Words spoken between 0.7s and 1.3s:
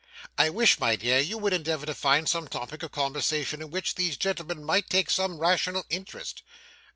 my dear,